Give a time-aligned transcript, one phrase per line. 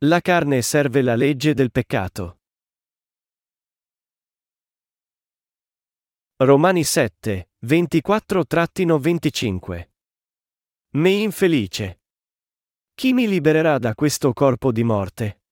[0.00, 2.40] La carne serve la legge del peccato.
[6.36, 9.88] Romani 7, 24-25.
[10.96, 12.00] Me infelice.
[12.92, 15.44] Chi mi libererà da questo corpo di morte?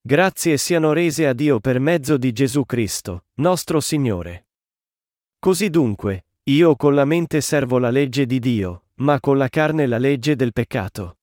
[0.00, 4.46] Grazie siano rese a Dio per mezzo di Gesù Cristo, nostro Signore.
[5.40, 9.88] Così dunque, io con la mente servo la legge di Dio, ma con la carne
[9.88, 11.16] la legge del peccato.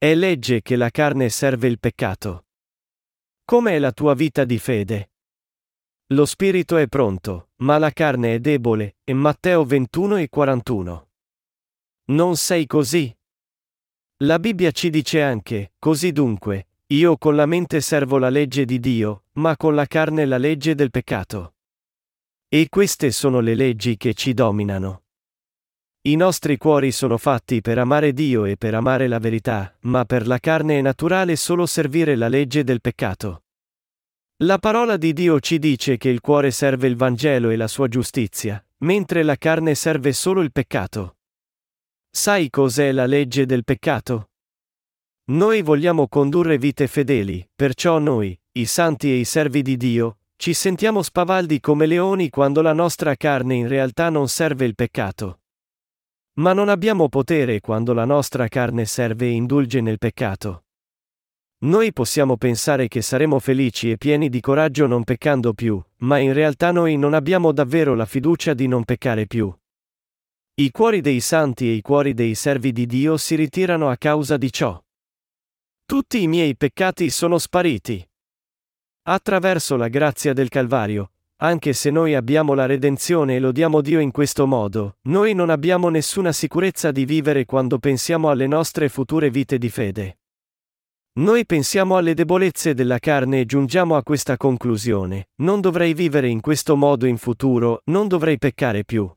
[0.00, 2.46] È legge che la carne serve il peccato.
[3.44, 5.10] Com'è la tua vita di fede?
[6.12, 11.08] Lo spirito è pronto, ma la carne è debole, e Matteo 21 e 41.
[12.10, 13.12] Non sei così?
[14.18, 18.78] La Bibbia ci dice anche, così dunque, io con la mente servo la legge di
[18.78, 21.56] Dio, ma con la carne la legge del peccato.
[22.46, 25.06] E queste sono le leggi che ci dominano.
[26.02, 30.26] I nostri cuori sono fatti per amare Dio e per amare la verità, ma per
[30.28, 33.42] la carne è naturale solo servire la legge del peccato.
[34.44, 37.88] La parola di Dio ci dice che il cuore serve il Vangelo e la sua
[37.88, 41.16] giustizia, mentre la carne serve solo il peccato.
[42.08, 44.30] Sai cos'è la legge del peccato?
[45.30, 50.54] Noi vogliamo condurre vite fedeli, perciò noi, i santi e i servi di Dio, ci
[50.54, 55.40] sentiamo spavaldi come leoni quando la nostra carne in realtà non serve il peccato.
[56.38, 60.64] Ma non abbiamo potere quando la nostra carne serve e indulge nel peccato.
[61.60, 66.32] Noi possiamo pensare che saremo felici e pieni di coraggio non peccando più, ma in
[66.32, 69.52] realtà noi non abbiamo davvero la fiducia di non peccare più.
[70.54, 74.36] I cuori dei santi e i cuori dei servi di Dio si ritirano a causa
[74.36, 74.80] di ciò.
[75.84, 78.08] Tutti i miei peccati sono spariti.
[79.02, 84.10] Attraverso la grazia del Calvario, anche se noi abbiamo la redenzione e lodiamo Dio in
[84.10, 89.58] questo modo, noi non abbiamo nessuna sicurezza di vivere quando pensiamo alle nostre future vite
[89.58, 90.18] di fede.
[91.18, 96.40] Noi pensiamo alle debolezze della carne e giungiamo a questa conclusione, non dovrei vivere in
[96.40, 99.10] questo modo in futuro, non dovrei peccare più.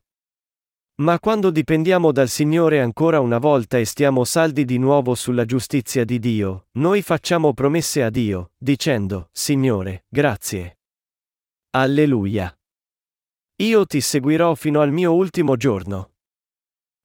[1.02, 6.06] Ma quando dipendiamo dal Signore ancora una volta e stiamo saldi di nuovo sulla giustizia
[6.06, 10.81] di Dio, noi facciamo promesse a Dio, dicendo, Signore, grazie.
[11.74, 12.54] Alleluia.
[13.62, 16.16] Io ti seguirò fino al mio ultimo giorno.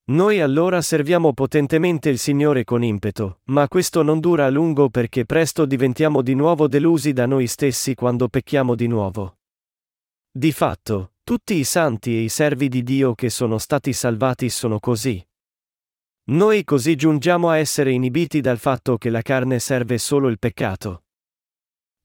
[0.06, 5.25] Noi allora serviamo potentemente il Signore con impeto, ma questo non dura a lungo perché
[5.25, 9.38] presto diventiamo di nuovo delusi da noi stessi quando pecchiamo di nuovo.
[10.28, 14.81] Di fatto, tutti i santi e i servi di Dio che sono stati salvati sono
[14.81, 15.25] così.
[16.31, 21.06] Noi così giungiamo a essere inibiti dal fatto che la carne serve solo il peccato.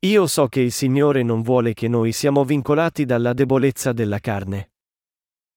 [0.03, 4.71] Io so che il Signore non vuole che noi siamo vincolati dalla debolezza della carne.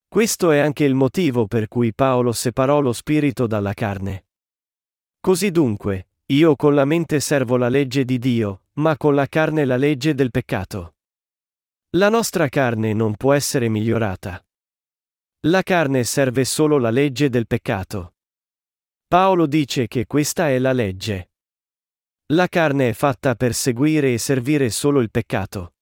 [0.07, 4.27] Questo è anche il motivo per cui Paolo separò lo spirito dalla carne.
[5.19, 9.65] Così dunque, io con la mente servo la legge di Dio, ma con la carne
[9.65, 10.97] la legge del peccato.
[11.97, 14.45] La nostra carne non può essere migliorata.
[15.47, 18.17] La carne serve solo la legge del peccato.
[19.07, 21.31] Paolo dice che questa è la legge.
[22.29, 25.75] La carne è fatta per seguire e servire solo il peccato.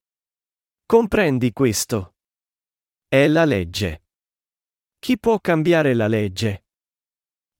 [0.84, 2.16] Comprendi questo?
[3.06, 4.06] È la legge.
[4.98, 6.64] Chi può cambiare la legge?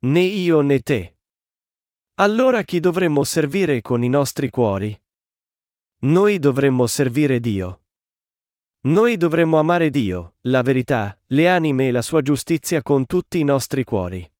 [0.00, 1.18] Né io né te.
[2.14, 5.00] Allora chi dovremmo servire con i nostri cuori?
[6.00, 7.84] Noi dovremmo servire Dio.
[8.80, 13.44] Noi dovremmo amare Dio, la verità, le anime e la sua giustizia con tutti i
[13.44, 14.31] nostri cuori.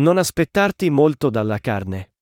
[0.00, 2.14] Non aspettarti molto dalla carne.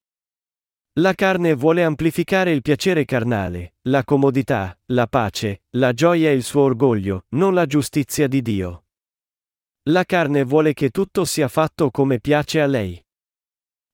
[0.95, 6.43] La carne vuole amplificare il piacere carnale, la comodità, la pace, la gioia e il
[6.43, 8.87] suo orgoglio, non la giustizia di Dio.
[9.91, 13.01] La carne vuole che tutto sia fatto come piace a lei.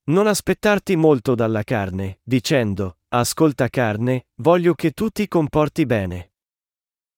[0.05, 6.31] Non aspettarti molto dalla carne, dicendo, ascolta carne, voglio che tu ti comporti bene.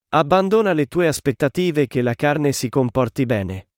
[0.09, 3.69] Abbandona le tue aspettative che la carne si comporti bene.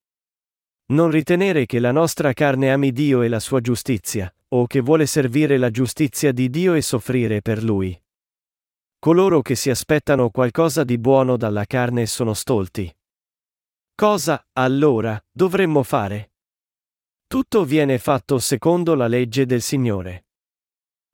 [0.91, 5.05] Non ritenere che la nostra carne ami Dio e la sua giustizia, o che vuole
[5.05, 7.99] servire la giustizia di Dio e soffrire per Lui.
[8.97, 12.91] Coloro che si aspettano qualcosa di buono dalla carne sono stolti.
[13.93, 16.31] Cosa, allora, dovremmo fare?
[17.27, 20.25] Tutto viene fatto secondo la legge del Signore.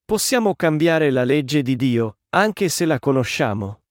[0.06, 3.82] Possiamo cambiare la legge di Dio, anche se la conosciamo.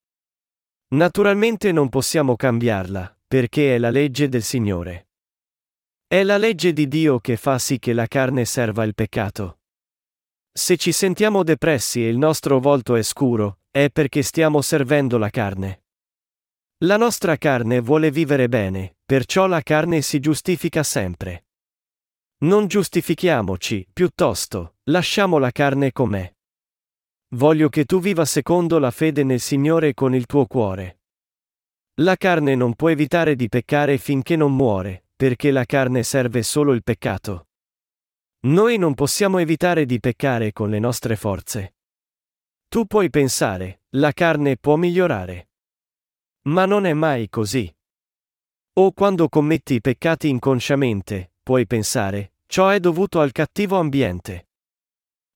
[0.95, 5.09] Naturalmente non possiamo cambiarla, perché è la legge del Signore.
[6.15, 9.59] È la legge di Dio che fa sì che la carne serva il peccato.
[10.53, 15.29] Se ci sentiamo depressi e il nostro volto è scuro, è perché stiamo servendo la
[15.29, 15.83] carne.
[16.85, 21.47] La nostra carne vuole vivere bene, perciò la carne si giustifica sempre.
[22.45, 26.33] Non giustifichiamoci, piuttosto, lasciamo la carne com'è.
[27.31, 31.01] Voglio che tu viva secondo la fede nel Signore con il tuo cuore.
[32.03, 36.73] La carne non può evitare di peccare finché non muore, perché la carne serve solo
[36.73, 37.49] il peccato.
[38.45, 41.77] Noi non possiamo evitare di peccare con le nostre forze.
[42.69, 45.49] Tu puoi pensare, la carne può migliorare.
[46.47, 47.73] Ma non è mai così.
[48.75, 54.49] O quando commetti peccati inconsciamente, puoi pensare, ciò è dovuto al cattivo ambiente.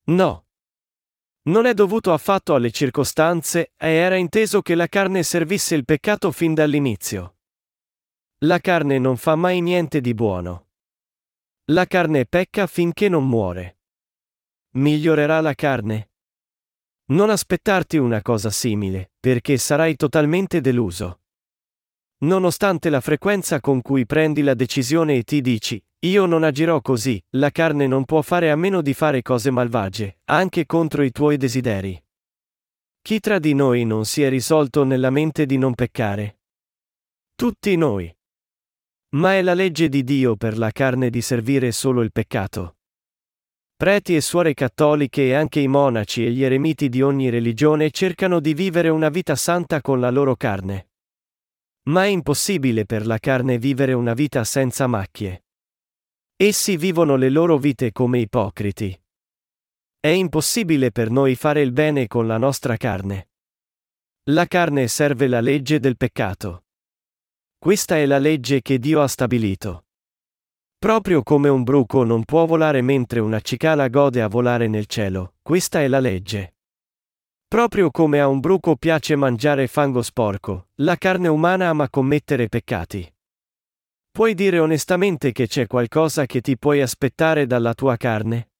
[0.06, 0.46] No.
[1.42, 6.30] Non è dovuto affatto alle circostanze, e era inteso che la carne servisse il peccato
[6.30, 7.37] fin dall'inizio.
[8.42, 10.68] La carne non fa mai niente di buono.
[11.72, 13.78] La carne pecca finché non muore.
[14.74, 16.10] Migliorerà la carne?
[17.06, 21.22] Non aspettarti una cosa simile, perché sarai totalmente deluso.
[22.18, 27.20] Nonostante la frequenza con cui prendi la decisione e ti dici, io non agirò così,
[27.30, 31.38] la carne non può fare a meno di fare cose malvagie, anche contro i tuoi
[31.38, 32.00] desideri.
[33.02, 36.38] Chi tra di noi non si è risolto nella mente di non peccare?
[37.34, 38.12] Tutti noi.
[39.10, 42.76] Ma è la legge di Dio per la carne di servire solo il peccato.
[43.74, 48.38] Preti e suore cattoliche e anche i monaci e gli eremiti di ogni religione cercano
[48.38, 50.90] di vivere una vita santa con la loro carne.
[51.84, 55.44] Ma è impossibile per la carne vivere una vita senza macchie.
[56.36, 59.00] Essi vivono le loro vite come ipocriti.
[59.98, 63.30] È impossibile per noi fare il bene con la nostra carne.
[64.24, 66.64] La carne serve la legge del peccato.
[67.60, 69.86] Questa è la legge che Dio ha stabilito.
[70.78, 75.34] Proprio come un bruco non può volare mentre una cicala gode a volare nel cielo,
[75.42, 76.54] questa è la legge.
[77.48, 83.12] Proprio come a un bruco piace mangiare fango sporco, la carne umana ama commettere peccati.
[84.08, 88.50] Puoi dire onestamente che c'è qualcosa che ti puoi aspettare dalla tua carne?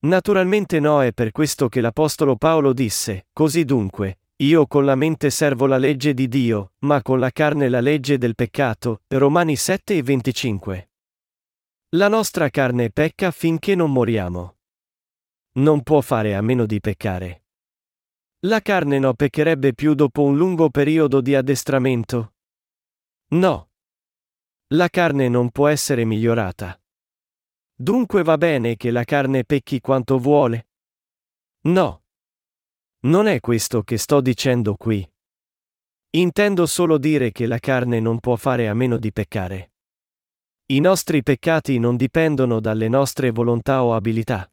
[0.00, 5.30] Naturalmente no, è per questo che l'Apostolo Paolo disse, così dunque, io con la mente
[5.30, 9.96] servo la legge di Dio, ma con la carne la legge del peccato, Romani 7
[9.96, 10.90] e 25.
[11.90, 14.56] La nostra carne pecca finché non moriamo.
[15.54, 17.44] Non può fare a meno di peccare.
[18.40, 22.34] La carne no peccherebbe più dopo un lungo periodo di addestramento?
[23.28, 23.70] No.
[24.68, 26.80] La carne non può essere migliorata.
[27.74, 30.68] Dunque va bene che la carne pecchi quanto vuole?
[31.62, 32.01] No.
[33.04, 35.04] Non è questo che sto dicendo qui.
[36.10, 39.72] Intendo solo dire che la carne non può fare a meno di peccare.
[40.66, 44.48] I nostri peccati non dipendono dalle nostre volontà o abilità.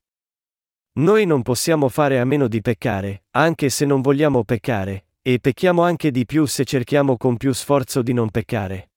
[0.93, 5.83] Noi non possiamo fare a meno di peccare, anche se non vogliamo peccare, e pecchiamo
[5.83, 8.89] anche di più se cerchiamo con più sforzo di non peccare.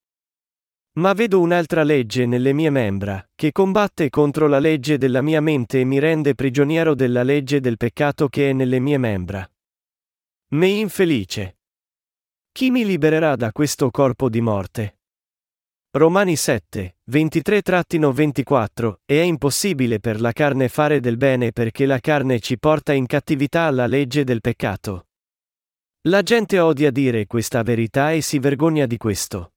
[0.95, 5.81] Ma vedo un'altra legge nelle mie membra, che combatte contro la legge della mia mente
[5.81, 9.51] e mi rende prigioniero della legge del peccato che è nelle mie membra.
[10.49, 11.57] Me infelice.
[12.53, 14.99] Chi mi libererà da questo corpo di morte?
[15.93, 22.39] Romani 7, 23-24, e è impossibile per la carne fare del bene perché la carne
[22.39, 25.07] ci porta in cattività alla legge del peccato.
[26.09, 29.53] La gente odia dire questa verità e si vergogna di questo.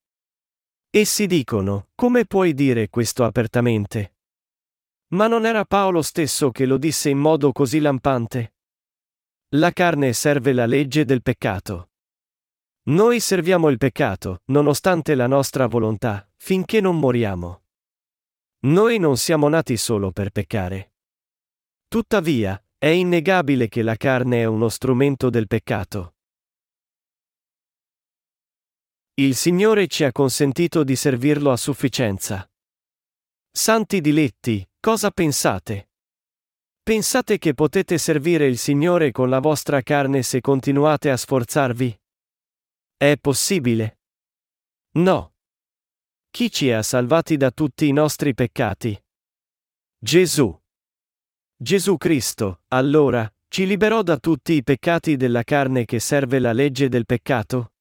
[0.97, 4.15] Essi dicono, come puoi dire questo apertamente?
[5.07, 8.53] Ma non era Paolo stesso che lo disse in modo così lampante?
[9.55, 11.89] La carne serve la legge del peccato.
[12.83, 17.63] Noi serviamo il peccato, nonostante la nostra volontà, finché non moriamo.
[18.59, 20.93] Noi non siamo nati solo per peccare.
[21.89, 26.14] Tuttavia, è innegabile che la carne è uno strumento del peccato.
[29.17, 32.45] Il Signore ci ha consentito di servirlo a sufficienza.
[33.49, 35.91] Santi diletti, cosa pensate?
[36.83, 41.97] Pensate che potete servire il Signore con la vostra carne se continuate a sforzarvi?
[42.97, 43.99] È possibile?
[44.95, 45.35] No.
[46.29, 49.01] Chi ci ha salvati da tutti i nostri peccati?
[49.97, 50.61] Gesù.
[51.55, 56.89] Gesù Cristo, allora, ci liberò da tutti i peccati della carne che serve la legge
[56.89, 57.74] del peccato?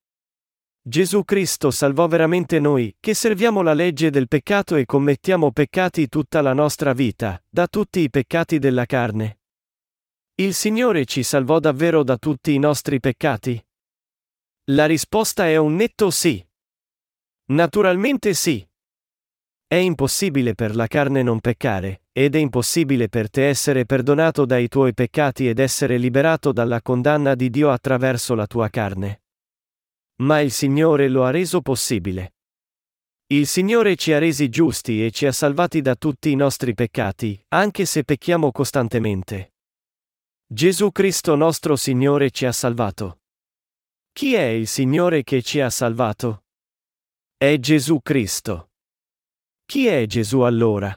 [0.86, 6.42] Gesù Cristo salvò veramente noi, che serviamo la legge del peccato e commettiamo peccati tutta
[6.42, 9.38] la nostra vita, da tutti i peccati della carne.
[10.34, 13.66] Il Signore ci salvò davvero da tutti i nostri peccati?
[14.72, 16.46] La risposta è un netto sì.
[17.46, 18.62] Naturalmente sì.
[19.66, 24.68] È impossibile per la carne non peccare, ed è impossibile per te essere perdonato dai
[24.68, 29.23] tuoi peccati ed essere liberato dalla condanna di Dio attraverso la tua carne.
[30.16, 32.34] Ma il Signore lo ha reso possibile.
[33.26, 37.42] Il Signore ci ha resi giusti e ci ha salvati da tutti i nostri peccati,
[37.48, 39.54] anche se pecchiamo costantemente.
[40.46, 43.22] Gesù Cristo nostro Signore ci ha salvato.
[44.12, 46.44] Chi è il Signore che ci ha salvato?
[47.36, 48.70] È Gesù Cristo.
[49.64, 50.96] Chi è Gesù allora?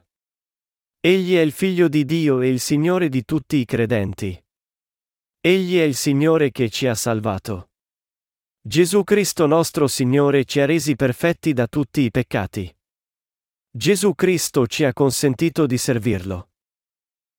[1.00, 4.40] Egli è il Figlio di Dio e il Signore di tutti i credenti.
[5.40, 7.70] Egli è il Signore che ci ha salvato.
[8.68, 12.70] Gesù Cristo nostro Signore ci ha resi perfetti da tutti i peccati.
[13.72, 16.50] Gesù Cristo ci ha consentito di servirlo.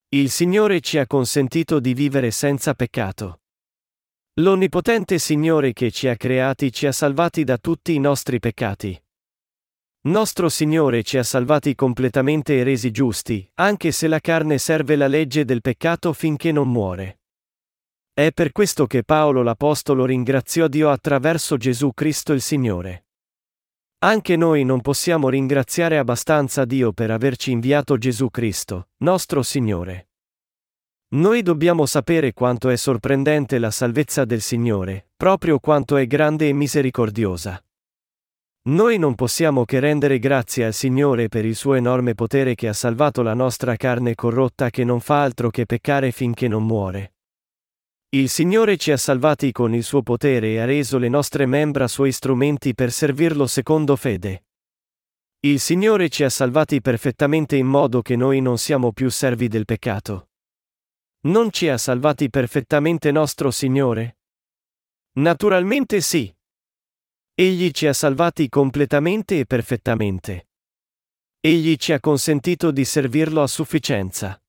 [0.09, 3.41] Il Signore ci ha consentito di vivere senza peccato.
[4.39, 8.99] L'onnipotente Signore che ci ha creati ci ha salvati da tutti i nostri peccati.
[10.05, 15.05] Nostro Signore ci ha salvati completamente e resi giusti, anche se la carne serve la
[15.05, 17.18] legge del peccato finché non muore.
[18.19, 23.05] È per questo che Paolo l'Apostolo ringraziò Dio attraverso Gesù Cristo il Signore.
[23.99, 30.09] Anche noi non possiamo ringraziare abbastanza Dio per averci inviato Gesù Cristo, nostro Signore.
[31.13, 36.51] Noi dobbiamo sapere quanto è sorprendente la salvezza del Signore, proprio quanto è grande e
[36.51, 37.63] misericordiosa.
[38.63, 42.73] Noi non possiamo che rendere grazie al Signore per il suo enorme potere che ha
[42.73, 47.13] salvato la nostra carne corrotta che non fa altro che peccare finché non muore.
[48.11, 51.87] Il Signore ci ha salvati con il suo potere e ha reso le nostre membra
[51.87, 54.45] suoi strumenti per servirlo secondo fede.
[55.41, 59.65] Il Signore ci ha salvati perfettamente in modo che noi non siamo più servi del
[59.65, 60.29] peccato.
[61.25, 64.17] Non ci ha salvati perfettamente nostro Signore?
[65.19, 66.35] Naturalmente sì.
[67.35, 70.49] Egli ci ha salvati completamente e perfettamente.
[71.39, 74.41] Egli ci ha consentito di servirlo a sufficienza.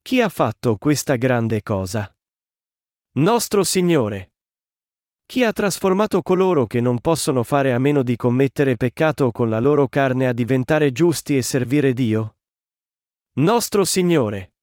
[0.00, 2.10] Chi ha fatto questa grande cosa?
[3.14, 4.32] Nostro Signore.
[5.26, 9.60] Chi ha trasformato coloro che non possono fare a meno di commettere peccato con la
[9.60, 12.38] loro carne a diventare giusti e servire Dio?
[13.34, 14.54] Nostro Signore.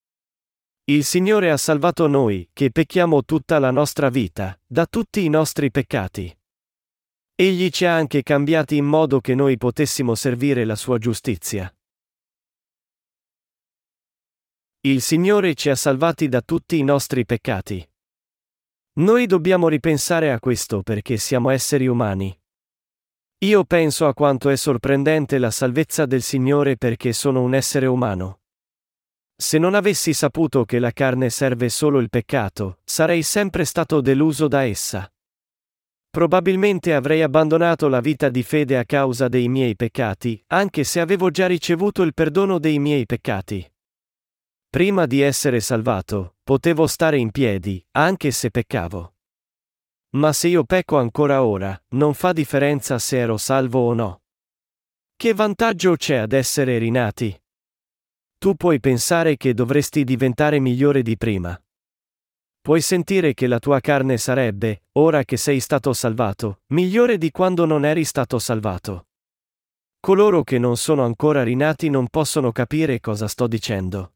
[0.86, 5.70] Il Signore ha salvato noi, che pecchiamo tutta la nostra vita, da tutti i nostri
[5.70, 6.36] peccati.
[7.36, 11.72] Egli ci ha anche cambiati in modo che noi potessimo servire la sua giustizia.
[14.82, 17.88] Il Signore ci ha salvati da tutti i nostri peccati.
[19.00, 22.38] Noi dobbiamo ripensare a questo perché siamo esseri umani.
[23.46, 28.42] Io penso a quanto è sorprendente la salvezza del Signore perché sono un essere umano.
[29.38, 34.50] Se non avessi saputo che la carne serve solo il peccato, sarei sempre stato deluso
[34.50, 35.10] da essa.
[36.10, 41.30] Probabilmente avrei abbandonato la vita di fede a causa dei miei peccati, anche se avevo
[41.30, 43.66] già ricevuto il perdono dei miei peccati.
[44.70, 49.14] Prima di essere salvato, potevo stare in piedi, anche se peccavo.
[50.16, 54.24] Ma se io pecco ancora ora, non fa differenza se ero salvo o no.
[55.16, 57.40] Che vantaggio c'è ad essere rinati?
[58.40, 61.56] Tu puoi pensare che dovresti diventare migliore di prima.
[62.62, 67.66] Puoi sentire che la tua carne sarebbe, ora che sei stato salvato, migliore di quando
[67.66, 69.10] non eri stato salvato.
[70.00, 74.14] Coloro che non sono ancora rinati non possono capire cosa sto dicendo.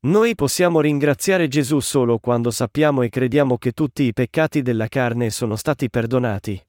[0.00, 5.28] Noi possiamo ringraziare Gesù solo quando sappiamo e crediamo che tutti i peccati della carne
[5.30, 6.64] sono stati perdonati.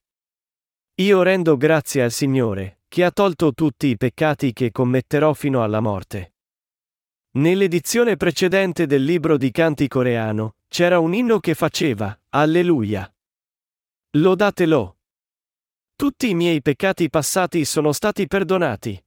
[0.96, 5.80] Io rendo grazie al Signore, che ha tolto tutti i peccati che commetterò fino alla
[5.80, 6.34] morte.
[7.34, 13.14] Nell'edizione precedente del libro di canti coreano, c'era un inno che faceva, Alleluia.
[14.14, 14.98] Lodatelo.
[15.96, 19.02] Tutti i miei peccati passati sono stati perdonati.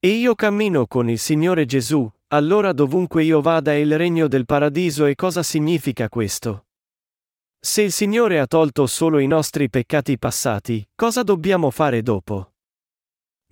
[0.00, 4.44] E io cammino con il Signore Gesù, allora dovunque io vada è il regno del
[4.44, 6.66] paradiso e cosa significa questo?
[7.58, 12.52] Se il Signore ha tolto solo i nostri peccati passati, cosa dobbiamo fare dopo?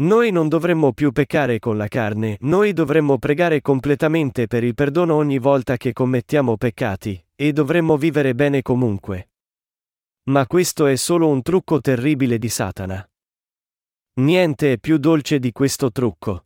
[0.02, 5.14] Noi non dovremmo più peccare con la carne, noi dovremmo pregare completamente per il perdono
[5.14, 9.30] ogni volta che commettiamo peccati, e dovremmo vivere bene comunque.
[10.24, 13.08] Ma questo è solo un trucco terribile di Satana.
[14.20, 16.44] Niente è più dolce di questo trucco.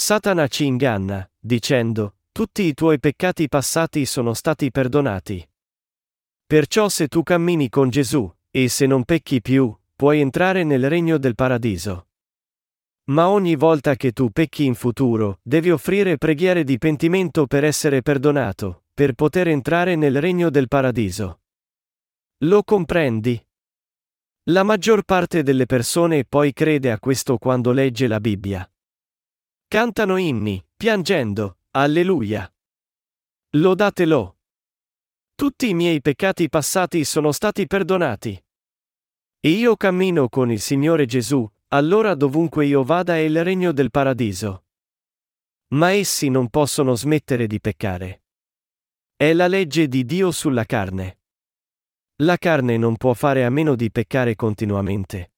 [0.00, 5.46] Satana ci inganna, dicendo, tutti i tuoi peccati passati sono stati perdonati.
[6.46, 11.18] Perciò se tu cammini con Gesù, e se non pecchi più, puoi entrare nel regno
[11.18, 12.06] del paradiso.
[13.06, 18.00] Ma ogni volta che tu pecchi in futuro, devi offrire preghiere di pentimento per essere
[18.00, 21.40] perdonato, per poter entrare nel regno del paradiso.
[22.44, 23.44] Lo comprendi?
[24.44, 28.70] La maggior parte delle persone poi crede a questo quando legge la Bibbia.
[29.70, 32.50] Cantano inni, piangendo, Alleluia.
[33.50, 34.38] Lodatelo.
[35.34, 38.42] Tutti i miei peccati passati sono stati perdonati.
[39.38, 43.90] E io cammino con il Signore Gesù, allora dovunque io vada è il regno del
[43.90, 44.64] paradiso.
[45.74, 48.22] Ma essi non possono smettere di peccare.
[49.14, 51.18] È la legge di Dio sulla carne.
[52.22, 55.32] La carne non può fare a meno di peccare continuamente.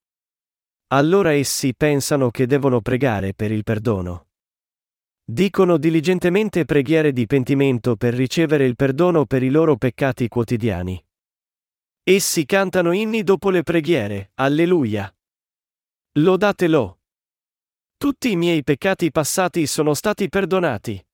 [0.93, 4.27] Allora essi pensano che devono pregare per il perdono.
[5.25, 11.01] Dicono diligentemente preghiere di pentimento per ricevere il perdono per i loro peccati quotidiani.
[12.03, 15.15] Essi cantano inni dopo le preghiere, alleluia.
[16.15, 16.99] Lodatelo.
[17.97, 21.07] Tutti i miei peccati passati sono stati perdonati.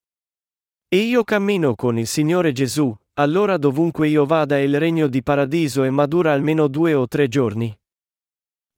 [0.89, 5.85] E io cammino con il Signore Gesù, allora dovunque io vada il regno di paradiso
[5.85, 7.79] e madura almeno due o tre giorni.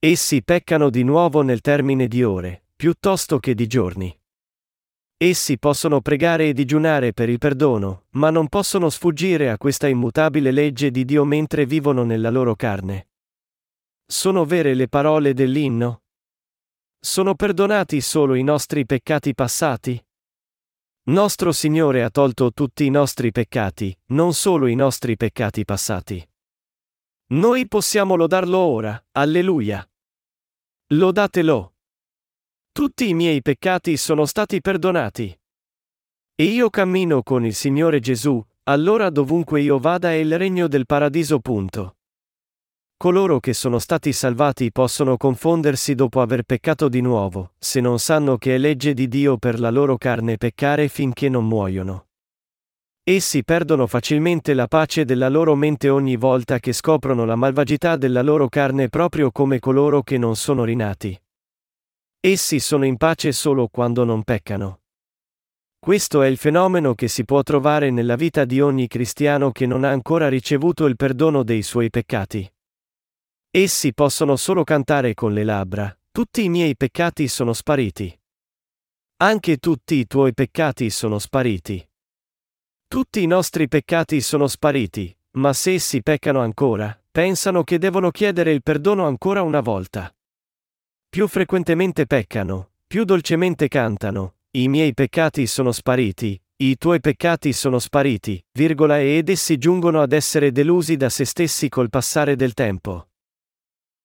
[0.00, 4.16] Essi peccano di nuovo nel termine di ore, piuttosto che di giorni.
[5.16, 10.52] Essi possono pregare e digiunare per il perdono, ma non possono sfuggire a questa immutabile
[10.52, 13.08] legge di Dio mentre vivono nella loro carne.
[14.06, 16.02] Sono vere le parole dell'inno?
[17.00, 20.00] Sono perdonati solo i nostri peccati passati?
[21.06, 26.24] Nostro Signore ha tolto tutti i nostri peccati, non solo i nostri peccati passati.
[27.30, 29.86] Noi possiamo lodarlo ora, alleluia.
[30.94, 31.74] Lodatelo.
[32.72, 35.38] Tutti i miei peccati sono stati perdonati.
[36.34, 40.86] E io cammino con il Signore Gesù, allora dovunque io vada è il regno del
[40.86, 41.38] paradiso.
[41.40, 41.96] Punto.
[42.96, 48.38] Coloro che sono stati salvati possono confondersi dopo aver peccato di nuovo, se non sanno
[48.38, 52.07] che è legge di Dio per la loro carne peccare finché non muoiono.
[53.08, 58.20] Essi perdono facilmente la pace della loro mente ogni volta che scoprono la malvagità della
[58.20, 61.18] loro carne proprio come coloro che non sono rinati.
[62.20, 64.80] Essi sono in pace solo quando non peccano.
[65.78, 69.84] Questo è il fenomeno che si può trovare nella vita di ogni cristiano che non
[69.84, 72.46] ha ancora ricevuto il perdono dei suoi peccati.
[73.50, 78.14] Essi possono solo cantare con le labbra, tutti i miei peccati sono spariti.
[79.22, 81.87] Anche tutti i tuoi peccati sono spariti.
[82.88, 88.50] Tutti i nostri peccati sono spariti, ma se essi peccano ancora, pensano che devono chiedere
[88.50, 90.10] il perdono ancora una volta.
[91.06, 97.78] Più frequentemente peccano, più dolcemente cantano, i miei peccati sono spariti, i tuoi peccati sono
[97.78, 103.10] spariti, virgola, ed essi giungono ad essere delusi da se stessi col passare del tempo.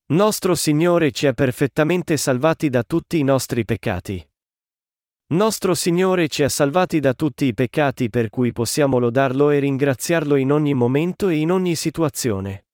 [0.08, 4.28] Nostro Signore ci ha perfettamente salvati da tutti i nostri peccati.
[5.34, 10.36] Nostro Signore ci ha salvati da tutti i peccati per cui possiamo lodarlo e ringraziarlo
[10.36, 12.67] in ogni momento e in ogni situazione.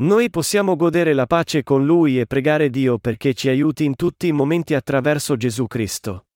[0.00, 4.26] Noi possiamo godere la pace con Lui e pregare Dio perché ci aiuti in tutti
[4.26, 6.26] i momenti attraverso Gesù Cristo.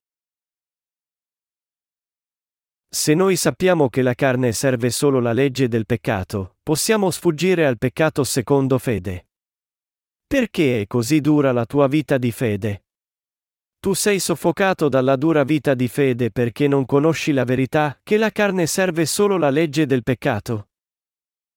[2.89, 7.79] Se noi sappiamo che la carne serve solo la legge del peccato, possiamo sfuggire al
[7.79, 9.27] peccato secondo fede.
[10.29, 12.84] Perché è così dura la tua vita di fede?
[13.85, 18.31] Tu sei soffocato dalla dura vita di fede perché non conosci la verità, che la
[18.31, 20.69] carne serve solo la legge del peccato.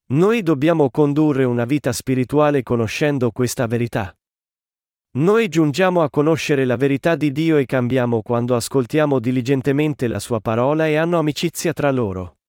[0.08, 4.14] Noi dobbiamo condurre una vita spirituale conoscendo questa verità.
[5.12, 10.42] Noi giungiamo a conoscere la verità di Dio e cambiamo quando ascoltiamo diligentemente la sua
[10.42, 12.40] parola e hanno amicizia tra loro.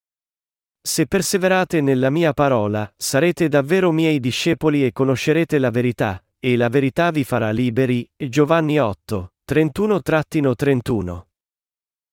[0.83, 6.69] Se perseverate nella mia parola, sarete davvero miei discepoli e conoscerete la verità, e la
[6.69, 8.05] verità vi farà liberi.
[8.17, 11.23] Giovanni 8, 31-31.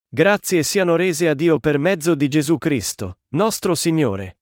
[0.08, 4.38] Grazie siano rese a Dio per mezzo di Gesù Cristo, nostro Signore.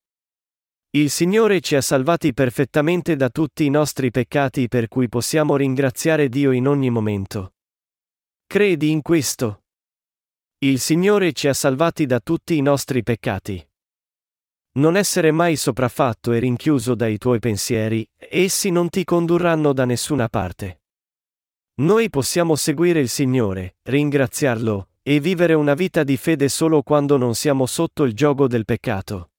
[0.92, 6.30] Il Signore ci ha salvati perfettamente da tutti i nostri peccati per cui possiamo ringraziare
[6.30, 7.56] Dio in ogni momento.
[8.46, 9.64] Credi in questo?
[10.60, 13.68] Il Signore ci ha salvati da tutti i nostri peccati.
[14.74, 20.30] Non essere mai sopraffatto e rinchiuso dai tuoi pensieri, essi non ti condurranno da nessuna
[20.30, 20.83] parte.
[21.76, 27.34] Noi possiamo seguire il Signore, ringraziarlo, e vivere una vita di fede solo quando non
[27.34, 29.32] siamo sotto il gioco del peccato.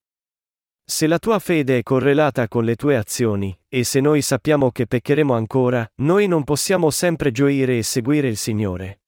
[0.84, 4.88] Se la tua fede è correlata con le tue azioni, e se noi sappiamo che
[4.88, 9.02] peccheremo ancora, noi non possiamo sempre gioire e seguire il Signore.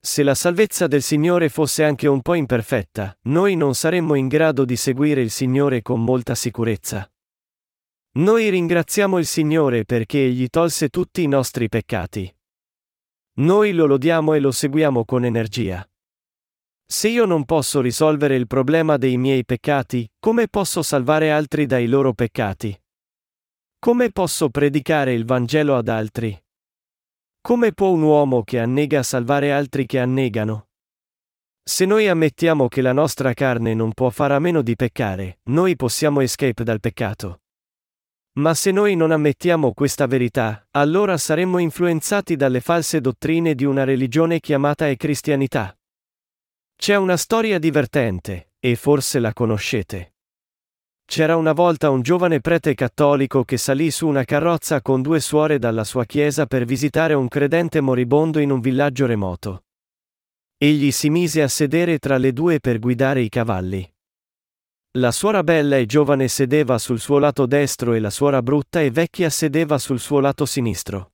[0.00, 4.64] Se la salvezza del Signore fosse anche un po' imperfetta, noi non saremmo in grado
[4.64, 7.09] di seguire il Signore con molta sicurezza.
[8.12, 12.34] Noi ringraziamo il Signore perché Egli tolse tutti i nostri peccati.
[13.34, 15.88] Noi lo lodiamo e lo seguiamo con energia.
[16.84, 21.86] Se io non posso risolvere il problema dei miei peccati, come posso salvare altri dai
[21.86, 22.76] loro peccati?
[23.78, 26.36] Come posso predicare il Vangelo ad altri?
[27.40, 30.66] Come può un uomo che annega salvare altri che annegano?
[31.62, 35.76] Se noi ammettiamo che la nostra carne non può fare a meno di peccare, noi
[35.76, 37.39] possiamo escape dal peccato.
[38.34, 43.84] Ma se noi non ammettiamo questa verità, allora saremmo influenzati dalle false dottrine di una
[43.84, 45.76] religione chiamata e cristianità.
[46.76, 50.14] C'è una storia divertente, e forse la conoscete.
[51.04, 55.58] C'era una volta un giovane prete cattolico che salì su una carrozza con due suore
[55.58, 59.64] dalla sua chiesa per visitare un credente moribondo in un villaggio remoto.
[60.56, 63.92] Egli si mise a sedere tra le due per guidare i cavalli.
[64.98, 68.90] La suora bella e giovane sedeva sul suo lato destro e la suora brutta e
[68.90, 71.12] vecchia sedeva sul suo lato sinistro.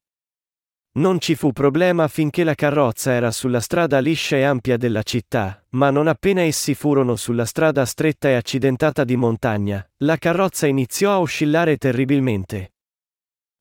[0.92, 5.62] Non ci fu problema finché la carrozza era sulla strada liscia e ampia della città,
[5.72, 11.12] ma non appena essi furono sulla strada stretta e accidentata di montagna, la carrozza iniziò
[11.12, 12.76] a oscillare terribilmente.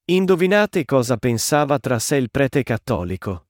[0.06, 3.48] Indovinate cosa pensava tra sé il prete cattolico.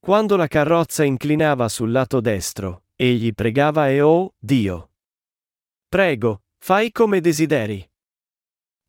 [0.00, 4.89] Quando la carrozza inclinava sul lato destro, egli pregava e oh, Dio!
[5.90, 7.84] Prego, fai come desideri.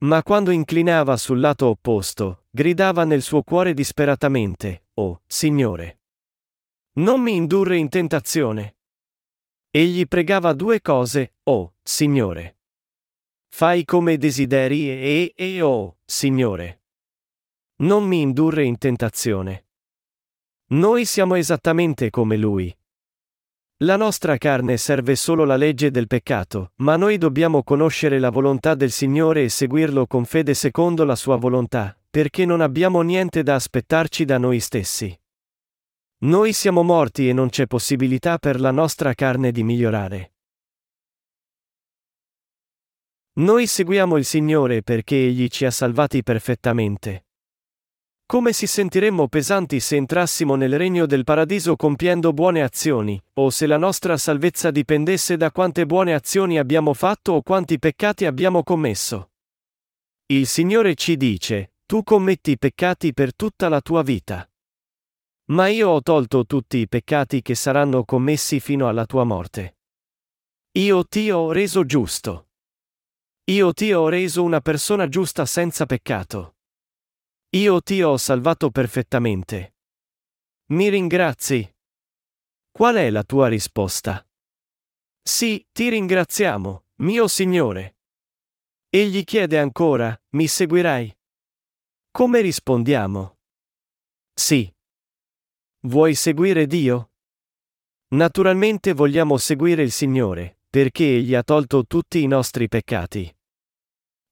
[0.04, 6.02] Ma quando inclinava sul lato opposto, gridava nel suo cuore disperatamente, Oh, Signore!
[6.98, 8.76] Non mi indurre in tentazione.
[9.72, 12.60] Egli pregava due cose, Oh, Signore!
[13.48, 16.84] Fai come desideri e, e, e oh, Signore!
[17.78, 19.70] Non mi indurre in tentazione.
[20.74, 22.72] Noi siamo esattamente come Lui,
[23.84, 28.76] la nostra carne serve solo la legge del peccato, ma noi dobbiamo conoscere la volontà
[28.76, 33.56] del Signore e seguirlo con fede secondo la sua volontà, perché non abbiamo niente da
[33.56, 35.20] aspettarci da noi stessi.
[36.24, 40.34] Noi siamo morti e non c'è possibilità per la nostra carne di migliorare.
[43.34, 47.26] Noi seguiamo il Signore perché Egli ci ha salvati perfettamente.
[48.32, 53.65] Come si sentiremmo pesanti se entrassimo nel regno del paradiso compiendo buone azioni, o se
[53.65, 59.32] la nostra salvezza dipendesse da quante buone azioni abbiamo fatto o quanti peccati abbiamo commesso.
[60.28, 64.50] Il Signore ci dice, tu commetti peccati per tutta la tua vita.
[65.48, 69.76] Ma io ho tolto tutti i peccati che saranno commessi fino alla tua morte.
[70.78, 72.48] Io ti ho reso giusto.
[73.52, 76.56] Io ti ho reso una persona giusta senza peccato.
[77.54, 79.76] Io ti ho salvato perfettamente.
[80.68, 81.70] Mi ringrazi?
[82.72, 84.26] Qual è la tua risposta?
[85.22, 87.98] Sì, ti ringraziamo, mio Signore.
[88.88, 91.14] Egli chiede ancora, mi seguirai?
[92.12, 93.40] Come rispondiamo?
[94.34, 94.74] Sì.
[95.88, 97.12] Vuoi seguire Dio?
[98.14, 103.30] Naturalmente vogliamo seguire il Signore, perché Egli ha tolto tutti i nostri peccati.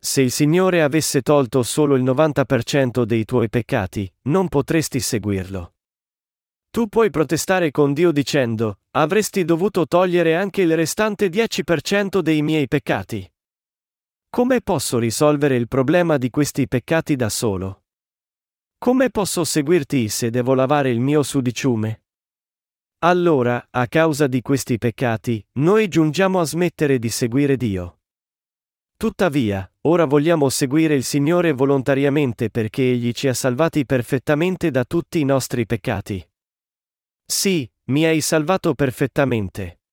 [0.01, 5.73] Se il Signore avesse tolto solo il 90% dei tuoi peccati, non potresti seguirlo.
[6.71, 12.69] Tu puoi protestare con Dio dicendo, avresti dovuto togliere anche il restante 10% dei miei
[12.69, 13.29] peccati.
[14.29, 17.83] Come posso risolvere il problema di questi peccati da solo?
[18.77, 22.03] Come posso seguirti se devo lavare il mio sudiciume?
[22.99, 27.98] Allora, a causa di questi peccati, noi giungiamo a smettere di seguire Dio.
[28.99, 35.21] Tuttavia, ora vogliamo seguire il Signore volontariamente perché Egli ci ha salvati perfettamente da tutti
[35.21, 36.21] i nostri peccati.
[37.23, 39.83] Sì, mi hai salvato perfettamente.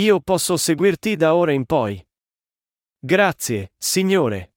[0.00, 2.04] Io posso seguirti da ora in poi.
[2.98, 4.54] Grazie, Signore.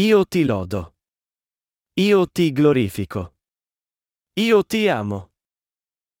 [0.00, 0.96] Io ti lodo.
[2.00, 3.34] Io ti glorifico.
[4.40, 5.32] Io ti amo.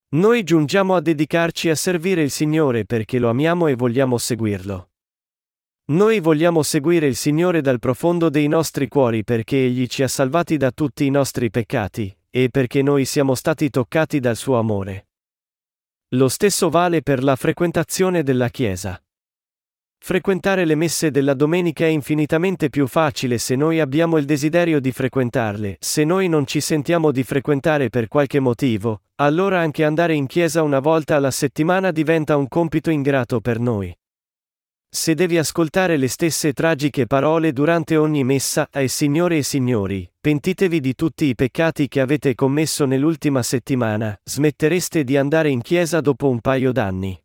[0.08, 4.90] Noi giungiamo a dedicarci a servire il Signore perché lo amiamo e vogliamo seguirlo.
[5.86, 10.56] Noi vogliamo seguire il Signore dal profondo dei nostri cuori perché Egli ci ha salvati
[10.56, 15.08] da tutti i nostri peccati, e perché noi siamo stati toccati dal suo amore.
[16.14, 18.98] Lo stesso vale per la frequentazione della Chiesa.
[19.98, 24.90] Frequentare le messe della domenica è infinitamente più facile se noi abbiamo il desiderio di
[24.90, 30.26] frequentarle, se noi non ci sentiamo di frequentare per qualche motivo, allora anche andare in
[30.28, 33.94] chiesa una volta alla settimana diventa un compito ingrato per noi.
[34.96, 40.78] Se devi ascoltare le stesse tragiche parole durante ogni messa, ai Signore e Signori, pentitevi
[40.78, 46.28] di tutti i peccati che avete commesso nell'ultima settimana, smettereste di andare in chiesa dopo
[46.28, 47.20] un paio d'anni.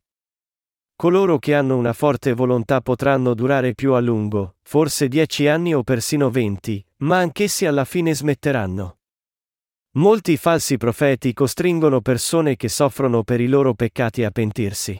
[0.95, 5.83] Coloro che hanno una forte volontà potranno durare più a lungo, forse dieci anni o
[5.83, 8.97] persino venti, ma anch'essi alla fine smetteranno.
[9.91, 14.99] Molti falsi profeti costringono persone che soffrono per i loro peccati a pentirsi.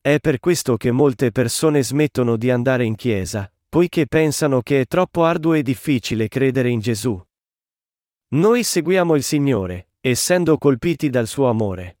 [0.00, 4.86] È per questo che molte persone smettono di andare in chiesa, poiché pensano che è
[4.86, 7.20] troppo arduo e difficile credere in Gesù.
[8.30, 11.98] Noi seguiamo il Signore, essendo colpiti dal suo amore.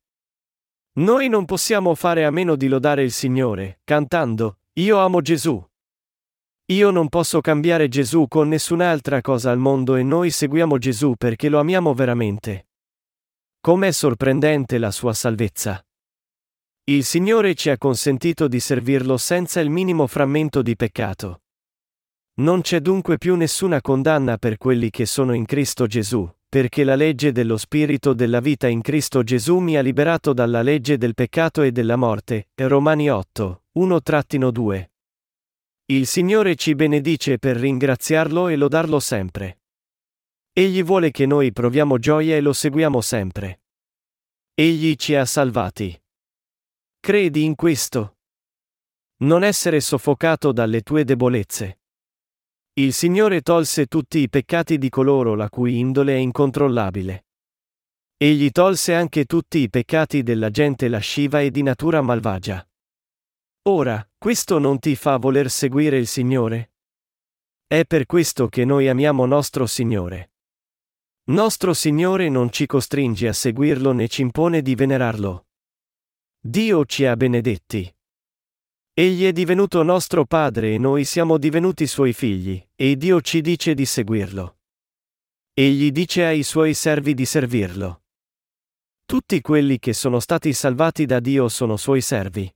[0.98, 5.62] Noi non possiamo fare a meno di lodare il Signore, cantando, Io amo Gesù.
[6.70, 11.48] Io non posso cambiare Gesù con nessun'altra cosa al mondo e noi seguiamo Gesù perché
[11.48, 12.68] lo amiamo veramente.
[13.60, 15.82] Com'è sorprendente la sua salvezza.
[16.88, 21.42] Il Signore ci ha consentito di servirlo senza il minimo frammento di peccato.
[22.36, 26.94] Non c'è dunque più nessuna condanna per quelli che sono in Cristo Gesù, perché la
[26.94, 31.60] legge dello Spirito della vita in Cristo Gesù mi ha liberato dalla legge del peccato
[31.60, 32.48] e della morte.
[32.54, 34.88] Romani 8, 1-2.
[35.90, 39.60] Il Signore ci benedice per ringraziarlo e lodarlo sempre.
[40.54, 43.60] Egli vuole che noi proviamo gioia e lo seguiamo sempre.
[44.54, 45.94] Egli ci ha salvati.
[47.08, 48.18] Credi in questo?
[49.22, 51.80] Non essere soffocato dalle tue debolezze.
[52.74, 57.28] Il Signore tolse tutti i peccati di coloro la cui indole è incontrollabile.
[58.14, 62.62] Egli tolse anche tutti i peccati della gente lasciva e di natura malvagia.
[63.70, 66.72] Ora, questo non ti fa voler seguire il Signore?
[67.66, 70.32] È per questo che noi amiamo nostro Signore.
[71.30, 75.47] Nostro Signore non ci costringe a seguirlo né ci impone di venerarlo.
[76.40, 77.92] Dio ci ha benedetti.
[78.94, 83.74] Egli è divenuto nostro Padre e noi siamo divenuti suoi figli, e Dio ci dice
[83.74, 84.58] di seguirlo.
[85.52, 88.04] Egli dice ai suoi servi di servirlo.
[89.04, 92.48] Tutti quelli che sono stati salvati da Dio sono suoi servi.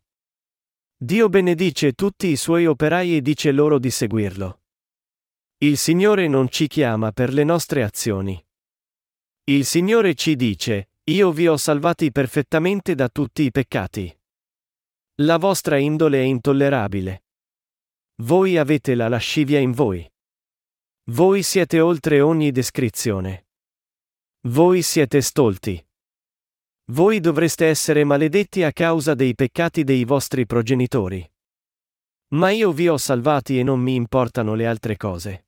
[0.97, 4.61] Dio benedice tutti i suoi operai e dice loro di seguirlo.
[5.59, 8.41] Il Signore non ci chiama per le nostre azioni.
[9.45, 14.17] Il Signore ci dice, io vi ho salvati perfettamente da tutti i peccati.
[15.23, 17.25] La vostra indole è intollerabile.
[18.23, 20.09] Voi avete la lascivia in voi.
[21.11, 23.49] Voi siete oltre ogni descrizione.
[24.43, 25.85] Voi siete stolti.
[26.93, 31.29] Voi dovreste essere maledetti a causa dei peccati dei vostri progenitori.
[32.29, 35.47] Ma io vi ho salvati e non mi importano le altre cose.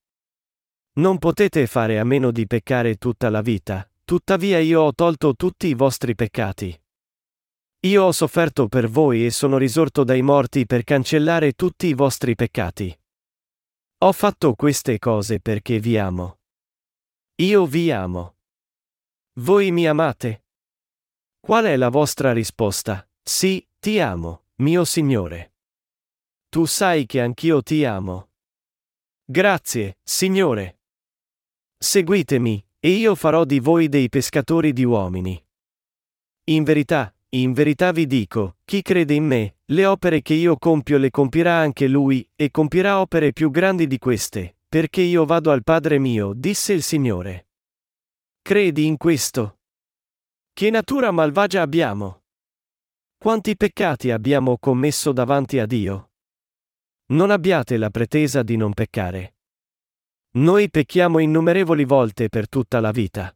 [0.95, 5.67] Non potete fare a meno di peccare tutta la vita, Tuttavia io ho tolto tutti
[5.67, 6.79] i vostri peccati.
[7.87, 12.35] Io ho sofferto per voi e sono risorto dai morti per cancellare tutti i vostri
[12.35, 12.95] peccati.
[13.99, 16.41] Ho fatto queste cose perché vi amo.
[17.37, 18.37] Io vi amo.
[19.41, 20.45] Voi mi amate?
[21.41, 23.09] Qual è la vostra risposta?
[23.23, 25.55] Sì, ti amo, mio Signore.
[26.51, 28.33] Tu sai che anch'io ti amo.
[29.25, 30.81] Grazie, Signore.
[31.79, 35.43] Seguitemi, e io farò di voi dei pescatori di uomini.
[36.51, 40.99] In verità, in verità vi dico, chi crede in me, le opere che io compio
[40.99, 45.63] le compirà anche lui, e compirà opere più grandi di queste, perché io vado al
[45.63, 47.49] Padre mio, disse il Signore.
[48.43, 49.61] Credi in questo?
[50.53, 52.25] Che natura malvagia abbiamo?
[53.17, 56.11] Quanti peccati abbiamo commesso davanti a Dio?
[57.13, 59.34] Non abbiate la pretesa di non peccare.
[60.37, 63.33] Noi pecchiamo innumerevoli volte per tutta la vita.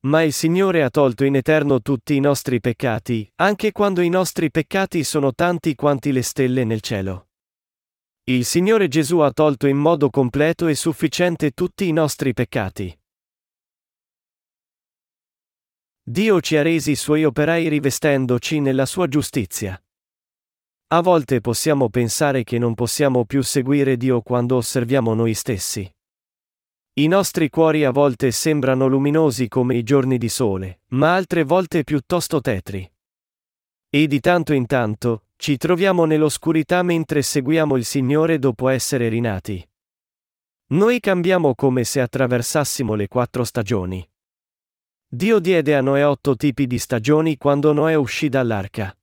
[0.00, 4.50] Ma il Signore ha tolto in eterno tutti i nostri peccati, anche quando i nostri
[4.50, 7.28] peccati sono tanti quanti le stelle nel cielo.
[8.24, 12.98] Il Signore Gesù ha tolto in modo completo e sufficiente tutti i nostri peccati.
[16.02, 19.82] Dio ci ha resi suoi operai rivestendoci nella sua giustizia.
[20.94, 25.92] A volte possiamo pensare che non possiamo più seguire Dio quando osserviamo noi stessi.
[27.00, 31.82] I nostri cuori a volte sembrano luminosi come i giorni di sole, ma altre volte
[31.82, 32.88] piuttosto tetri.
[33.90, 39.68] E di tanto in tanto, ci troviamo nell'oscurità mentre seguiamo il Signore dopo essere rinati.
[40.74, 44.08] Noi cambiamo come se attraversassimo le quattro stagioni.
[45.08, 48.96] Dio diede a Noè otto tipi di stagioni quando Noè uscì dall'arca.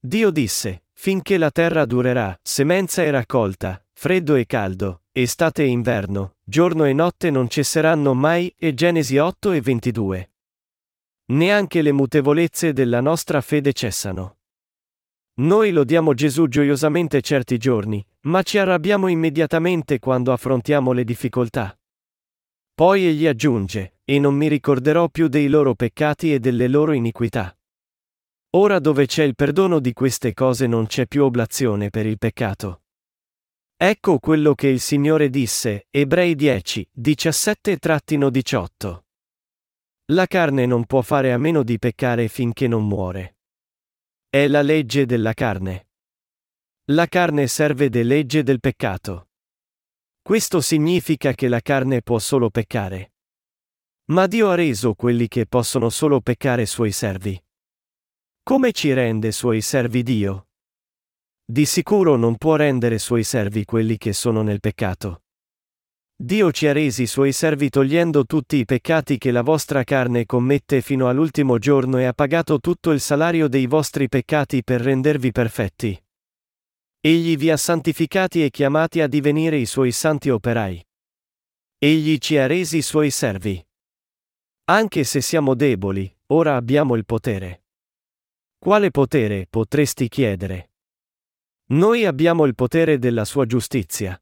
[0.00, 6.34] Dio disse, finché la terra durerà, semenza e raccolta, freddo e caldo, estate e inverno,
[6.42, 10.32] giorno e notte non cesseranno mai, e Genesi 8 e 22.
[11.26, 14.38] Neanche le mutevolezze della nostra fede cessano.
[15.34, 21.78] Noi lodiamo Gesù gioiosamente certi giorni, ma ci arrabbiamo immediatamente quando affrontiamo le difficoltà.
[22.74, 27.56] Poi egli aggiunge, e non mi ricorderò più dei loro peccati e delle loro iniquità.
[28.52, 32.84] Ora dove c'è il perdono di queste cose non c'è più oblazione per il peccato.
[33.76, 39.00] Ecco quello che il Signore disse, Ebrei 10, 17-18.
[40.12, 43.36] La carne non può fare a meno di peccare finché non muore.
[44.30, 45.88] È la legge della carne.
[46.86, 49.28] La carne serve de legge del peccato.
[50.22, 53.12] Questo significa che la carne può solo peccare.
[54.06, 57.38] Ma Dio ha reso quelli che possono solo peccare suoi servi.
[58.48, 60.46] Come ci rende suoi servi Dio?
[61.44, 65.24] di sicuro non può rendere suoi servi quelli che sono nel peccato.
[66.16, 70.80] Dio ci ha resi suoi servi togliendo tutti i peccati che la vostra carne commette
[70.80, 76.02] fino all'ultimo giorno e ha pagato tutto il salario dei vostri peccati per rendervi perfetti.
[77.02, 80.82] Egli vi ha santificati e chiamati a divenire i suoi santi operai.
[81.76, 83.62] Egli ci ha resi suoi servi.
[84.70, 87.64] Anche se siamo deboli, ora abbiamo il potere.
[88.60, 90.72] Quale potere potresti chiedere?
[91.66, 94.20] Noi abbiamo il potere della sua giustizia.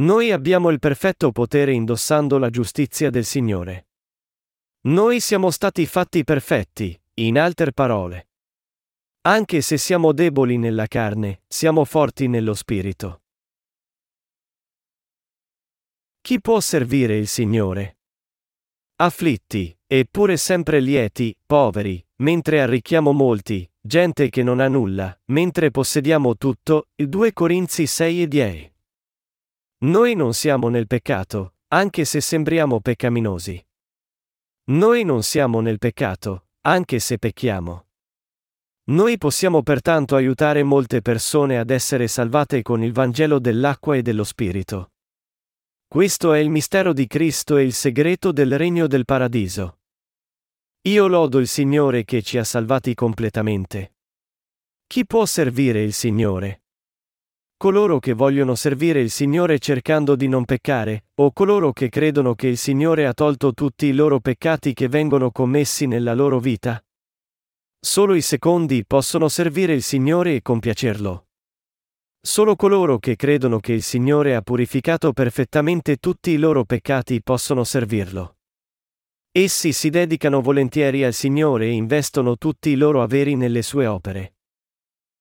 [0.00, 3.86] Noi abbiamo il perfetto potere indossando la giustizia del Signore.
[4.88, 8.30] Noi siamo stati fatti perfetti, in altre parole.
[9.22, 13.22] Anche se siamo deboli nella carne, siamo forti nello spirito.
[16.20, 17.98] Chi può servire il Signore?
[18.96, 26.36] Afflitti, eppure sempre lieti, poveri, mentre arricchiamo molti, gente che non ha nulla, mentre possediamo
[26.36, 28.72] tutto, 2 Corinzi 6 e 10.
[29.82, 33.64] Noi non siamo nel peccato, anche se sembriamo peccaminosi.
[34.70, 37.86] Noi non siamo nel peccato, anche se pecchiamo.
[38.90, 44.24] Noi possiamo pertanto aiutare molte persone ad essere salvate con il Vangelo dell'acqua e dello
[44.24, 44.92] Spirito.
[45.86, 49.79] Questo è il mistero di Cristo e il segreto del regno del paradiso.
[50.84, 53.96] Io lodo il Signore che ci ha salvati completamente.
[54.86, 56.62] Chi può servire il Signore?
[57.58, 62.46] Coloro che vogliono servire il Signore cercando di non peccare, o coloro che credono che
[62.46, 66.82] il Signore ha tolto tutti i loro peccati che vengono commessi nella loro vita?
[67.78, 71.26] Solo i secondi possono servire il Signore e compiacerlo.
[72.22, 77.64] Solo coloro che credono che il Signore ha purificato perfettamente tutti i loro peccati possono
[77.64, 78.36] servirlo.
[79.32, 84.34] Essi si dedicano volentieri al Signore e investono tutti i loro averi nelle sue opere.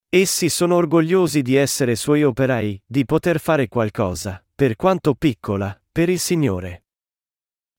[0.10, 6.10] Essi sono orgogliosi di essere suoi operai, di poter fare qualcosa, per quanto piccola, per
[6.10, 6.86] il Signore.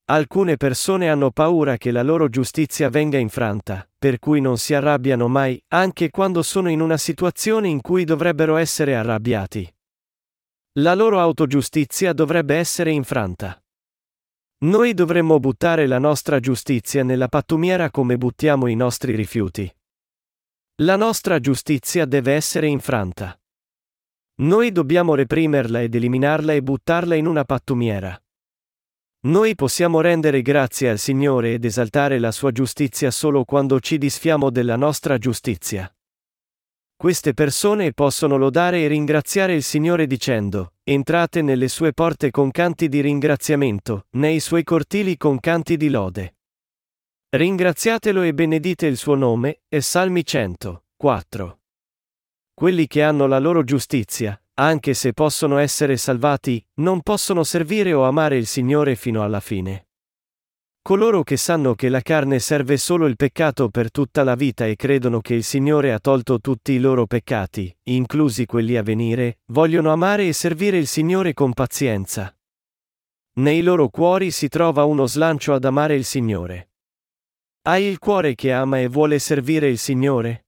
[0.05, 5.27] Alcune persone hanno paura che la loro giustizia venga infranta, per cui non si arrabbiano
[5.27, 9.69] mai, anche quando sono in una situazione in cui dovrebbero essere arrabbiati.
[10.79, 13.60] La loro autogiustizia dovrebbe essere infranta.
[14.63, 19.67] Noi dovremmo buttare la nostra giustizia nella pattumiera come buttiamo i nostri rifiuti.
[20.83, 23.35] La nostra giustizia deve essere infranta.
[24.41, 28.15] Noi dobbiamo reprimerla ed eliminarla e buttarla in una pattumiera.
[29.21, 34.51] Noi possiamo rendere grazie al Signore ed esaltare la sua giustizia solo quando ci disfiamo
[34.51, 35.91] della nostra giustizia.
[37.01, 42.89] Queste persone possono lodare e ringraziare il Signore dicendo, entrate nelle sue porte con canti
[42.89, 46.35] di ringraziamento, nei suoi cortili con canti di lode.
[47.29, 51.59] Ringraziatelo e benedite il suo nome, e Salmi 100, 4.
[52.53, 58.03] Quelli che hanno la loro giustizia, anche se possono essere salvati, non possono servire o
[58.03, 59.87] amare il Signore fino alla fine.
[60.83, 64.75] Coloro che sanno che la carne serve solo il peccato per tutta la vita e
[64.75, 69.91] credono che il Signore ha tolto tutti i loro peccati, inclusi quelli a venire, vogliono
[69.91, 72.35] amare e servire il Signore con pazienza.
[73.33, 76.71] Nei loro cuori si trova uno slancio ad amare il Signore.
[77.61, 80.47] Hai il cuore che ama e vuole servire il Signore?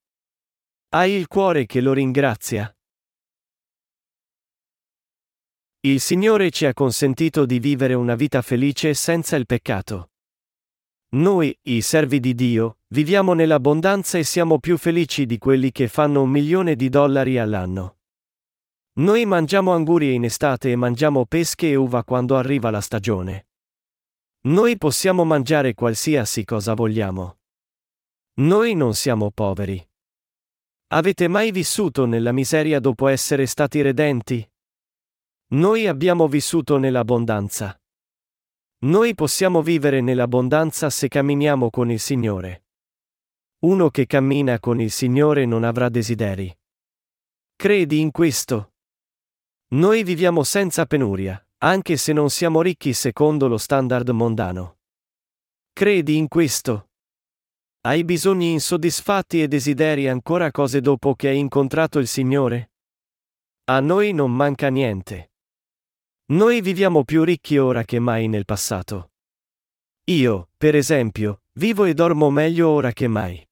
[0.89, 2.75] Hai il cuore che lo ringrazia?
[5.81, 10.12] Il Signore ci ha consentito di vivere una vita felice senza il peccato.
[11.13, 16.23] Noi, i servi di Dio, viviamo nell'abbondanza e siamo più felici di quelli che fanno
[16.23, 17.99] un milione di dollari all'anno.
[18.93, 23.47] Noi mangiamo angurie in estate e mangiamo pesche e uva quando arriva la stagione.
[24.45, 27.37] Noi possiamo mangiare qualsiasi cosa vogliamo.
[28.37, 29.87] Noi non siamo poveri.
[30.93, 34.47] Avete mai vissuto nella miseria dopo essere stati redenti?
[35.49, 37.77] Noi abbiamo vissuto nell'abbondanza.
[38.83, 42.65] Noi possiamo vivere nell'abbondanza se camminiamo con il Signore.
[43.59, 46.53] Uno che cammina con il Signore non avrà desideri.
[47.55, 48.73] Credi in questo?
[49.69, 54.79] Noi viviamo senza penuria, anche se non siamo ricchi secondo lo standard mondano.
[55.71, 56.89] Credi in questo?
[57.85, 62.73] Hai bisogni insoddisfatti e desideri ancora cose dopo che hai incontrato il Signore?
[63.65, 65.32] A noi non manca niente.
[66.25, 69.11] Noi viviamo più ricchi ora che mai nel passato.
[70.05, 73.45] Io, per esempio, vivo e dormo meglio ora che mai.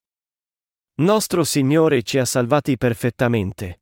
[0.96, 3.82] Nostro Signore ci ha salvati perfettamente.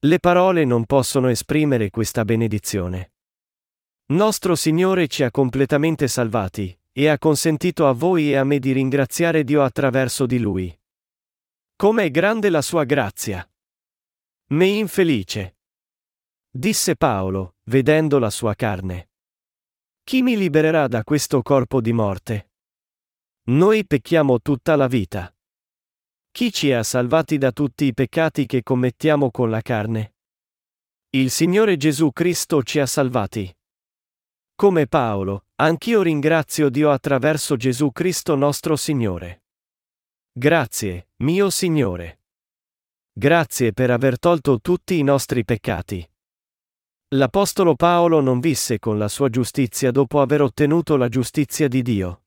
[0.00, 3.12] Le parole non possono esprimere questa benedizione.
[4.08, 8.72] Nostro Signore ci ha completamente salvati, e ha consentito a voi e a me di
[8.72, 10.78] ringraziare Dio attraverso di Lui.
[11.76, 13.48] Com'è grande la sua grazia!
[14.48, 15.55] Me infelice.
[16.56, 19.10] Disse Paolo, vedendo la sua carne.
[20.02, 22.52] Chi mi libererà da questo corpo di morte?
[23.48, 25.30] Noi pecchiamo tutta la vita.
[26.30, 30.14] Chi ci ha salvati da tutti i peccati che commettiamo con la carne?
[31.10, 33.54] Il Signore Gesù Cristo ci ha salvati.
[34.54, 39.44] Come Paolo, anch'io ringrazio Dio attraverso Gesù Cristo nostro Signore.
[40.32, 42.20] Grazie, mio Signore.
[43.12, 46.08] Grazie per aver tolto tutti i nostri peccati.
[47.10, 52.22] L'Apostolo Paolo non visse con la sua giustizia dopo aver ottenuto la giustizia di Dio.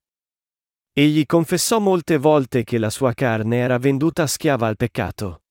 [0.94, 5.42] Egli confessò molte volte che la sua carne era venduta schiava al peccato.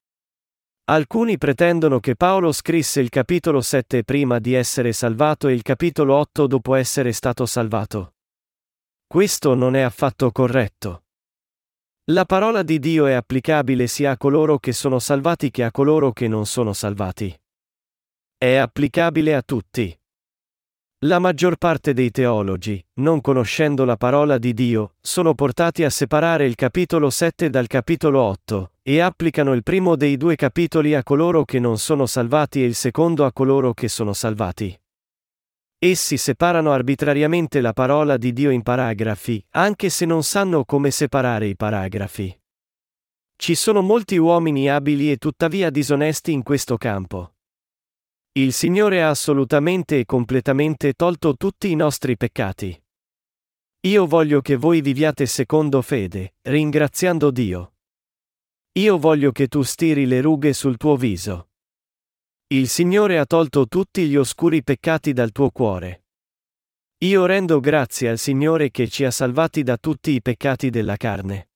[0.85, 6.15] Alcuni pretendono che Paolo scrisse il capitolo 7 prima di essere salvato e il capitolo
[6.15, 8.15] 8 dopo essere stato salvato.
[9.07, 11.03] Questo non è affatto corretto.
[12.13, 16.13] La parola di Dio è applicabile sia a coloro che sono salvati che a coloro
[16.13, 17.39] che non sono salvati.
[18.41, 19.93] È applicabile a tutti.
[21.07, 26.47] La maggior parte dei teologi, non conoscendo la parola di Dio, sono portati a separare
[26.47, 31.45] il capitolo 7 dal capitolo 8, e applicano il primo dei due capitoli a coloro
[31.45, 34.81] che non sono salvati e il secondo a coloro che sono salvati.
[35.77, 41.49] Essi separano arbitrariamente la parola di Dio in paragrafi, anche se non sanno come separare
[41.49, 42.41] i paragrafi.
[43.35, 47.33] Ci sono molti uomini abili e tuttavia disonesti in questo campo.
[48.39, 52.81] Il Signore ha assolutamente e completamente tolto tutti i nostri peccati.
[53.81, 57.73] Io voglio che voi viviate secondo fede, ringraziando Dio.
[58.79, 61.49] Io voglio che tu stiri le rughe sul tuo viso.
[62.55, 66.05] Il Signore ha tolto tutti gli oscuri peccati dal tuo cuore.
[66.99, 71.48] Io rendo grazie al Signore che ci ha salvati da tutti i peccati della carne.